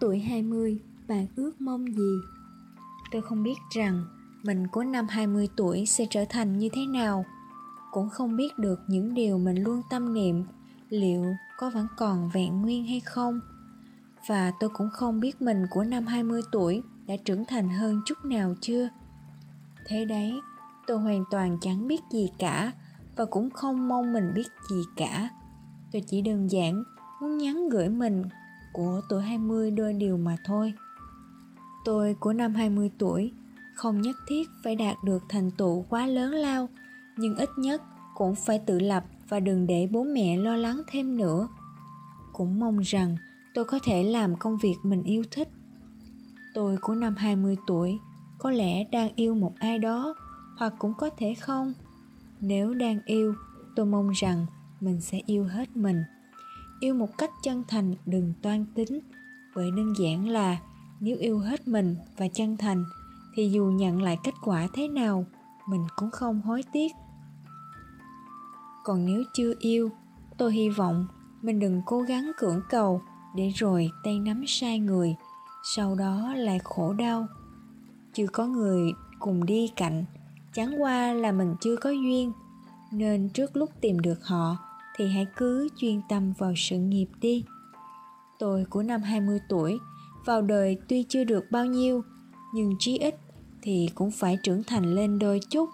tuổi 0.00 0.18
20, 0.18 0.80
bạn 1.08 1.26
ước 1.36 1.60
mong 1.60 1.96
gì? 1.96 2.20
Tôi 3.12 3.22
không 3.22 3.42
biết 3.42 3.58
rằng 3.74 4.04
mình 4.42 4.66
của 4.66 4.84
năm 4.84 5.06
20 5.08 5.48
tuổi 5.56 5.86
sẽ 5.86 6.06
trở 6.10 6.24
thành 6.28 6.58
như 6.58 6.68
thế 6.72 6.86
nào. 6.86 7.24
Cũng 7.92 8.08
không 8.10 8.36
biết 8.36 8.58
được 8.58 8.80
những 8.88 9.14
điều 9.14 9.38
mình 9.38 9.62
luôn 9.62 9.82
tâm 9.90 10.14
niệm 10.14 10.44
liệu 10.88 11.24
có 11.56 11.70
vẫn 11.70 11.86
còn 11.96 12.30
vẹn 12.34 12.62
nguyên 12.62 12.86
hay 12.86 13.00
không. 13.00 13.40
Và 14.26 14.52
tôi 14.60 14.70
cũng 14.70 14.90
không 14.92 15.20
biết 15.20 15.42
mình 15.42 15.66
của 15.70 15.84
năm 15.84 16.06
20 16.06 16.42
tuổi 16.52 16.82
đã 17.06 17.16
trưởng 17.24 17.44
thành 17.44 17.68
hơn 17.68 18.00
chút 18.06 18.24
nào 18.24 18.54
chưa. 18.60 18.88
Thế 19.86 20.04
đấy, 20.04 20.40
tôi 20.86 20.98
hoàn 20.98 21.24
toàn 21.30 21.58
chẳng 21.60 21.88
biết 21.88 22.00
gì 22.10 22.30
cả 22.38 22.72
và 23.16 23.24
cũng 23.24 23.50
không 23.50 23.88
mong 23.88 24.12
mình 24.12 24.32
biết 24.34 24.48
gì 24.70 24.82
cả. 24.96 25.28
Tôi 25.92 26.02
chỉ 26.06 26.22
đơn 26.22 26.50
giản 26.50 26.84
muốn 27.20 27.38
nhắn 27.38 27.68
gửi 27.68 27.88
mình 27.88 28.24
của 28.78 29.00
tuổi 29.08 29.22
20 29.22 29.70
đôi 29.70 29.92
điều 29.92 30.16
mà 30.16 30.36
thôi. 30.44 30.72
Tôi 31.84 32.14
của 32.14 32.32
năm 32.32 32.54
20 32.54 32.90
tuổi 32.98 33.32
không 33.74 34.02
nhất 34.02 34.16
thiết 34.28 34.48
phải 34.64 34.76
đạt 34.76 34.96
được 35.04 35.22
thành 35.28 35.50
tựu 35.50 35.82
quá 35.88 36.06
lớn 36.06 36.30
lao, 36.32 36.68
nhưng 37.16 37.36
ít 37.36 37.48
nhất 37.58 37.82
cũng 38.14 38.34
phải 38.34 38.58
tự 38.58 38.78
lập 38.78 39.04
và 39.28 39.40
đừng 39.40 39.66
để 39.66 39.88
bố 39.92 40.04
mẹ 40.04 40.36
lo 40.36 40.56
lắng 40.56 40.82
thêm 40.86 41.16
nữa. 41.16 41.48
Cũng 42.32 42.60
mong 42.60 42.78
rằng 42.78 43.16
tôi 43.54 43.64
có 43.64 43.78
thể 43.84 44.02
làm 44.02 44.36
công 44.36 44.58
việc 44.58 44.76
mình 44.82 45.02
yêu 45.02 45.22
thích. 45.30 45.48
Tôi 46.54 46.76
của 46.76 46.94
năm 46.94 47.14
20 47.16 47.56
tuổi 47.66 47.98
có 48.38 48.50
lẽ 48.50 48.84
đang 48.84 49.10
yêu 49.16 49.34
một 49.34 49.52
ai 49.58 49.78
đó 49.78 50.14
hoặc 50.58 50.74
cũng 50.78 50.94
có 50.94 51.10
thể 51.18 51.34
không. 51.34 51.72
Nếu 52.40 52.74
đang 52.74 53.00
yêu, 53.04 53.34
tôi 53.76 53.86
mong 53.86 54.10
rằng 54.10 54.46
mình 54.80 55.00
sẽ 55.00 55.20
yêu 55.26 55.44
hết 55.44 55.76
mình 55.76 56.02
yêu 56.80 56.94
một 56.94 57.18
cách 57.18 57.30
chân 57.42 57.64
thành, 57.68 57.94
đừng 58.06 58.32
toan 58.42 58.66
tính. 58.74 59.00
Vậy 59.54 59.70
đơn 59.76 59.92
giản 59.98 60.28
là, 60.28 60.58
nếu 61.00 61.16
yêu 61.16 61.38
hết 61.38 61.68
mình 61.68 61.96
và 62.16 62.28
chân 62.28 62.56
thành, 62.56 62.84
thì 63.34 63.50
dù 63.50 63.64
nhận 63.64 64.02
lại 64.02 64.18
kết 64.24 64.34
quả 64.44 64.68
thế 64.72 64.88
nào, 64.88 65.24
mình 65.68 65.86
cũng 65.96 66.10
không 66.10 66.40
hối 66.40 66.62
tiếc. 66.72 66.92
Còn 68.84 69.06
nếu 69.06 69.22
chưa 69.34 69.54
yêu, 69.58 69.90
tôi 70.38 70.52
hy 70.52 70.68
vọng 70.68 71.06
mình 71.42 71.58
đừng 71.58 71.82
cố 71.86 72.00
gắng 72.00 72.32
cưỡng 72.36 72.60
cầu 72.68 73.02
để 73.36 73.50
rồi 73.54 73.90
tay 74.04 74.18
nắm 74.18 74.44
sai 74.46 74.78
người, 74.78 75.16
sau 75.74 75.94
đó 75.94 76.34
lại 76.36 76.58
khổ 76.64 76.92
đau. 76.92 77.26
Chưa 78.14 78.26
có 78.26 78.46
người 78.46 78.92
cùng 79.18 79.46
đi 79.46 79.72
cạnh, 79.76 80.04
chẳng 80.52 80.82
qua 80.82 81.12
là 81.12 81.32
mình 81.32 81.54
chưa 81.60 81.76
có 81.76 81.90
duyên, 81.90 82.32
nên 82.92 83.28
trước 83.28 83.56
lúc 83.56 83.70
tìm 83.80 84.00
được 84.00 84.26
họ 84.26 84.56
thì 84.98 85.08
hãy 85.08 85.26
cứ 85.36 85.68
chuyên 85.76 86.00
tâm 86.08 86.32
vào 86.38 86.52
sự 86.56 86.78
nghiệp 86.78 87.06
đi. 87.20 87.44
Tôi 88.38 88.64
của 88.70 88.82
năm 88.82 89.02
20 89.02 89.40
tuổi, 89.48 89.78
vào 90.26 90.42
đời 90.42 90.78
tuy 90.88 91.02
chưa 91.08 91.24
được 91.24 91.44
bao 91.50 91.66
nhiêu, 91.66 92.02
nhưng 92.54 92.74
chí 92.78 92.98
ít 92.98 93.14
thì 93.62 93.90
cũng 93.94 94.10
phải 94.10 94.38
trưởng 94.42 94.62
thành 94.66 94.94
lên 94.94 95.18
đôi 95.18 95.40
chút. 95.50 95.70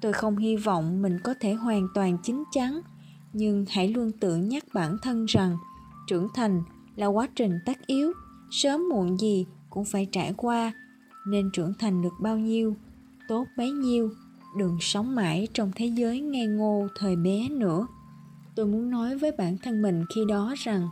Tôi 0.00 0.12
không 0.12 0.36
hy 0.36 0.56
vọng 0.56 1.02
mình 1.02 1.18
có 1.24 1.34
thể 1.40 1.54
hoàn 1.54 1.88
toàn 1.94 2.18
chín 2.22 2.44
chắn, 2.52 2.80
nhưng 3.32 3.64
hãy 3.68 3.88
luôn 3.88 4.12
tự 4.20 4.36
nhắc 4.36 4.64
bản 4.74 4.96
thân 5.02 5.24
rằng 5.24 5.56
trưởng 6.06 6.28
thành 6.34 6.62
là 6.96 7.06
quá 7.06 7.28
trình 7.34 7.58
tất 7.66 7.86
yếu, 7.86 8.12
sớm 8.50 8.88
muộn 8.88 9.20
gì 9.20 9.46
cũng 9.70 9.84
phải 9.84 10.06
trải 10.12 10.34
qua, 10.36 10.72
nên 11.26 11.50
trưởng 11.52 11.72
thành 11.78 12.02
được 12.02 12.14
bao 12.20 12.38
nhiêu, 12.38 12.76
tốt 13.28 13.46
bấy 13.56 13.70
nhiêu, 13.70 14.10
đừng 14.58 14.78
sống 14.80 15.14
mãi 15.14 15.48
trong 15.52 15.72
thế 15.76 15.86
giới 15.86 16.20
ngây 16.20 16.46
ngô 16.46 16.86
thời 16.98 17.16
bé 17.16 17.48
nữa 17.48 17.86
tôi 18.56 18.66
muốn 18.66 18.90
nói 18.90 19.16
với 19.16 19.32
bản 19.32 19.58
thân 19.62 19.82
mình 19.82 20.04
khi 20.14 20.24
đó 20.28 20.54
rằng, 20.56 20.88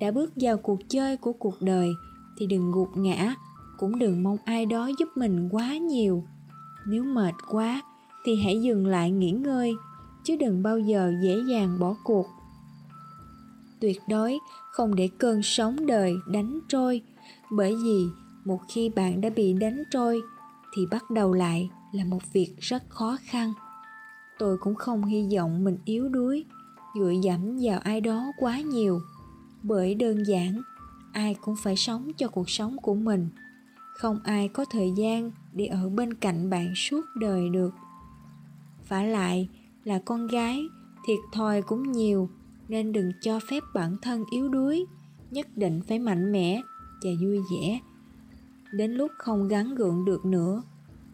đã 0.00 0.10
bước 0.10 0.32
vào 0.36 0.56
cuộc 0.56 0.78
chơi 0.88 1.16
của 1.16 1.32
cuộc 1.32 1.62
đời 1.62 1.90
thì 2.38 2.46
đừng 2.46 2.72
gục 2.72 2.96
ngã, 2.96 3.34
cũng 3.78 3.98
đừng 3.98 4.22
mong 4.22 4.36
ai 4.44 4.66
đó 4.66 4.90
giúp 4.98 5.08
mình 5.16 5.48
quá 5.52 5.76
nhiều. 5.76 6.24
Nếu 6.86 7.04
mệt 7.04 7.34
quá 7.48 7.82
thì 8.24 8.36
hãy 8.44 8.62
dừng 8.62 8.86
lại 8.86 9.10
nghỉ 9.10 9.30
ngơi, 9.30 9.74
chứ 10.24 10.36
đừng 10.36 10.62
bao 10.62 10.78
giờ 10.78 11.12
dễ 11.22 11.40
dàng 11.48 11.78
bỏ 11.80 11.94
cuộc. 12.04 12.26
Tuyệt 13.80 14.00
đối 14.08 14.38
không 14.70 14.94
để 14.94 15.08
cơn 15.18 15.42
sóng 15.42 15.86
đời 15.86 16.14
đánh 16.26 16.60
trôi, 16.68 17.02
bởi 17.50 17.76
vì 17.84 18.06
một 18.44 18.60
khi 18.68 18.88
bạn 18.88 19.20
đã 19.20 19.30
bị 19.36 19.52
đánh 19.52 19.82
trôi 19.90 20.20
thì 20.74 20.86
bắt 20.90 21.10
đầu 21.10 21.32
lại 21.32 21.70
là 21.92 22.04
một 22.04 22.32
việc 22.32 22.54
rất 22.58 22.82
khó 22.88 23.16
khăn. 23.22 23.52
Tôi 24.38 24.56
cũng 24.58 24.74
không 24.74 25.04
hy 25.04 25.28
vọng 25.36 25.64
mình 25.64 25.78
yếu 25.84 26.08
đuối 26.08 26.44
dựa 26.94 27.10
dẫm 27.22 27.58
vào 27.62 27.78
ai 27.78 28.00
đó 28.00 28.32
quá 28.38 28.60
nhiều. 28.60 29.00
Bởi 29.62 29.94
đơn 29.94 30.26
giản, 30.26 30.62
ai 31.12 31.36
cũng 31.40 31.54
phải 31.62 31.76
sống 31.76 32.12
cho 32.16 32.28
cuộc 32.28 32.50
sống 32.50 32.76
của 32.82 32.94
mình. 32.94 33.28
Không 33.98 34.20
ai 34.24 34.48
có 34.48 34.64
thời 34.64 34.92
gian 34.96 35.30
để 35.52 35.66
ở 35.66 35.88
bên 35.88 36.14
cạnh 36.14 36.50
bạn 36.50 36.72
suốt 36.76 37.04
đời 37.14 37.48
được. 37.48 37.74
Vả 38.88 39.02
lại 39.02 39.48
là 39.84 39.98
con 40.04 40.26
gái 40.26 40.62
thiệt 41.06 41.18
thòi 41.32 41.62
cũng 41.62 41.92
nhiều, 41.92 42.28
nên 42.68 42.92
đừng 42.92 43.12
cho 43.22 43.40
phép 43.50 43.62
bản 43.74 43.96
thân 44.02 44.24
yếu 44.30 44.48
đuối, 44.48 44.86
nhất 45.30 45.56
định 45.56 45.80
phải 45.88 45.98
mạnh 45.98 46.32
mẽ 46.32 46.62
và 47.02 47.10
vui 47.22 47.38
vẻ. 47.52 47.80
Đến 48.72 48.92
lúc 48.92 49.10
không 49.18 49.48
gắn 49.48 49.74
gượng 49.74 50.04
được 50.04 50.24
nữa, 50.24 50.62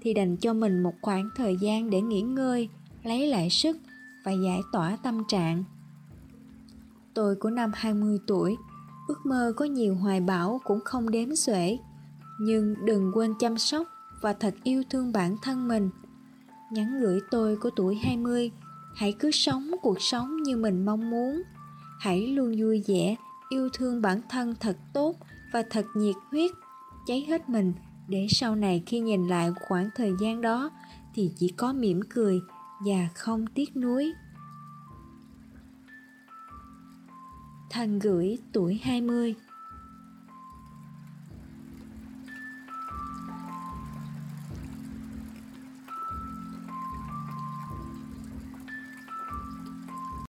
thì 0.00 0.12
dành 0.16 0.36
cho 0.36 0.54
mình 0.54 0.82
một 0.82 0.94
khoảng 1.02 1.28
thời 1.36 1.56
gian 1.56 1.90
để 1.90 2.00
nghỉ 2.00 2.20
ngơi, 2.20 2.68
lấy 3.02 3.26
lại 3.26 3.50
sức 3.50 3.76
và 4.24 4.32
giải 4.32 4.62
tỏa 4.72 4.96
tâm 5.02 5.24
trạng. 5.28 5.64
Tôi 7.14 7.36
của 7.36 7.50
năm 7.50 7.70
20 7.74 8.18
tuổi, 8.26 8.56
ước 9.08 9.26
mơ 9.26 9.52
có 9.56 9.64
nhiều 9.64 9.94
hoài 9.94 10.20
bão 10.20 10.60
cũng 10.64 10.80
không 10.84 11.10
đếm 11.10 11.36
xuể, 11.36 11.78
nhưng 12.40 12.74
đừng 12.84 13.12
quên 13.14 13.34
chăm 13.38 13.58
sóc 13.58 13.86
và 14.20 14.32
thật 14.32 14.54
yêu 14.62 14.82
thương 14.90 15.12
bản 15.12 15.36
thân 15.42 15.68
mình. 15.68 15.90
Nhắn 16.72 17.00
gửi 17.00 17.20
tôi 17.30 17.56
của 17.56 17.70
tuổi 17.76 17.94
20, 17.94 18.50
hãy 18.94 19.12
cứ 19.12 19.30
sống 19.30 19.70
cuộc 19.82 20.00
sống 20.00 20.42
như 20.42 20.56
mình 20.56 20.84
mong 20.84 21.10
muốn. 21.10 21.42
Hãy 22.00 22.26
luôn 22.26 22.54
vui 22.58 22.84
vẻ, 22.86 23.16
yêu 23.48 23.68
thương 23.72 24.02
bản 24.02 24.20
thân 24.28 24.54
thật 24.60 24.76
tốt 24.92 25.16
và 25.52 25.62
thật 25.70 25.86
nhiệt 25.96 26.16
huyết, 26.30 26.50
cháy 27.06 27.24
hết 27.28 27.48
mình 27.48 27.72
để 28.08 28.26
sau 28.30 28.54
này 28.54 28.82
khi 28.86 29.00
nhìn 29.00 29.28
lại 29.28 29.50
khoảng 29.60 29.90
thời 29.94 30.12
gian 30.20 30.40
đó 30.40 30.70
thì 31.14 31.32
chỉ 31.36 31.48
có 31.48 31.72
mỉm 31.72 32.00
cười 32.14 32.40
và 32.80 33.08
không 33.14 33.46
tiếc 33.46 33.76
nuối. 33.76 34.12
Thần 37.70 37.98
gửi 37.98 38.38
tuổi 38.52 38.80
20 38.82 39.34